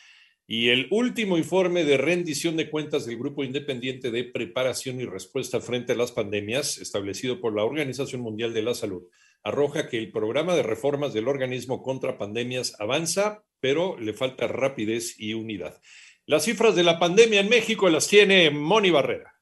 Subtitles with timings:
[0.47, 5.61] Y el último informe de rendición de cuentas del Grupo Independiente de Preparación y Respuesta
[5.61, 9.05] frente a las Pandemias, establecido por la Organización Mundial de la Salud,
[9.45, 15.15] arroja que el programa de reformas del organismo contra pandemias avanza, pero le falta rapidez
[15.19, 15.81] y unidad.
[16.27, 19.41] Las cifras de la pandemia en México las tiene Moni Barrera.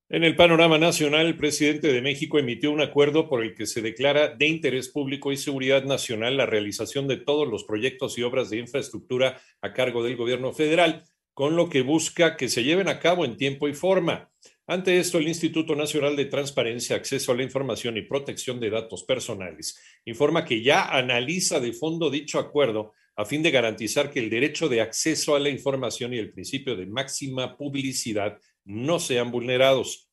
[0.09, 3.81] En el panorama nacional, el presidente de México emitió un acuerdo por el que se
[3.81, 8.51] declara de interés público y seguridad nacional la realización de todos los proyectos y obras
[8.51, 12.99] de infraestructura a cargo del gobierno federal, con lo que busca que se lleven a
[12.99, 14.31] cabo en tiempo y forma.
[14.73, 19.05] Ante esto, el Instituto Nacional de Transparencia, Acceso a la Información y Protección de Datos
[19.05, 24.31] Personales informa que ya analiza de fondo dicho acuerdo a fin de garantizar que el
[24.31, 30.09] derecho de acceso a la información y el principio de máxima publicidad no sean vulnerados.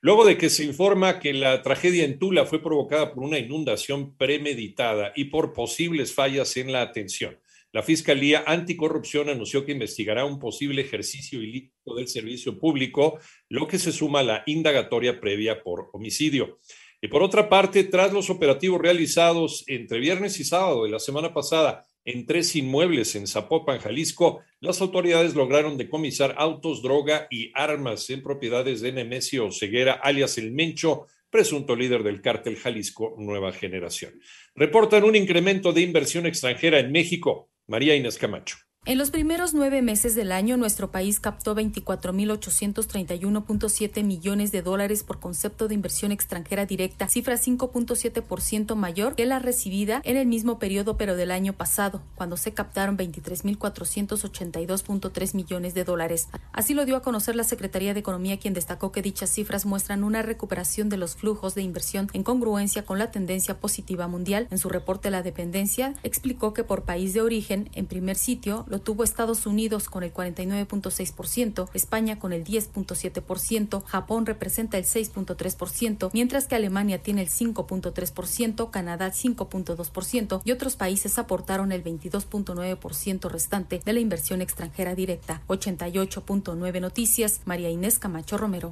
[0.00, 4.16] Luego de que se informa que la tragedia en Tula fue provocada por una inundación
[4.16, 7.38] premeditada y por posibles fallas en la atención,
[7.72, 13.78] la Fiscalía Anticorrupción anunció que investigará un posible ejercicio ilícito del servicio público, lo que
[13.78, 16.58] se suma a la indagatoria previa por homicidio.
[17.00, 21.32] Y por otra parte, tras los operativos realizados entre viernes y sábado de la semana
[21.32, 28.10] pasada en tres inmuebles en Zapopan, Jalisco, las autoridades lograron decomisar autos, droga y armas
[28.10, 34.20] en propiedades de Nemesio Ceguera, alias El Mencho, presunto líder del cártel Jalisco Nueva Generación.
[34.54, 37.50] Reportan un incremento de inversión extranjera en México.
[37.70, 38.56] María Inés Camacho.
[38.86, 45.20] En los primeros nueve meses del año, nuestro país captó 24.831.7 millones de dólares por
[45.20, 50.96] concepto de inversión extranjera directa, cifra 5.7% mayor que la recibida en el mismo periodo
[50.96, 56.30] pero del año pasado, cuando se captaron 23.482.3 millones de dólares.
[56.50, 60.04] Así lo dio a conocer la Secretaría de Economía, quien destacó que dichas cifras muestran
[60.04, 64.48] una recuperación de los flujos de inversión en congruencia con la tendencia positiva mundial.
[64.50, 68.80] En su reporte, la dependencia explicó que por país de origen, en primer sitio, lo
[68.80, 76.46] tuvo Estados Unidos con el 49.6%, España con el 10.7%, Japón representa el 6.3%, mientras
[76.46, 83.92] que Alemania tiene el 5.3%, Canadá 5.2% y otros países aportaron el 22.9% restante de
[83.92, 85.42] la inversión extranjera directa.
[85.48, 88.70] 88.9 Noticias, María Inés Camacho Romero.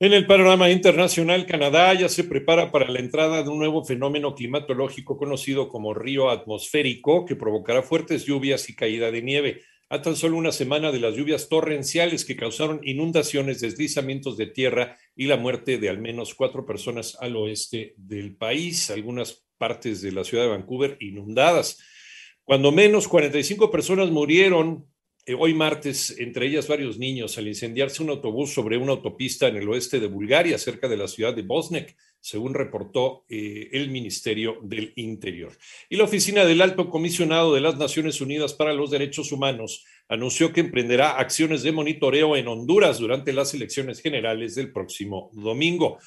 [0.00, 4.32] En el panorama internacional, Canadá ya se prepara para la entrada de un nuevo fenómeno
[4.32, 9.62] climatológico conocido como río atmosférico que provocará fuertes lluvias y caída de nieve.
[9.88, 14.96] A tan solo una semana de las lluvias torrenciales que causaron inundaciones, deslizamientos de tierra
[15.16, 20.12] y la muerte de al menos cuatro personas al oeste del país, algunas partes de
[20.12, 21.82] la ciudad de Vancouver inundadas.
[22.44, 24.86] Cuando menos 45 personas murieron
[25.36, 29.68] hoy martes, entre ellas varios niños, al incendiarse un autobús sobre una autopista en el
[29.68, 34.92] oeste de Bulgaria, cerca de la ciudad de Bosnek, según reportó eh, el Ministerio del
[34.96, 35.56] Interior.
[35.88, 40.52] Y la Oficina del Alto Comisionado de las Naciones Unidas para los Derechos Humanos anunció
[40.52, 45.98] que emprenderá acciones de monitoreo en Honduras durante las elecciones generales del próximo domingo.